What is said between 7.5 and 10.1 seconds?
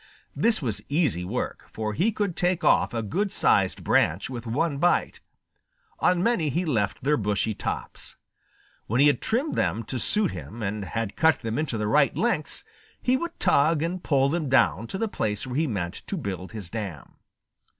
tops. When he had trimmed them to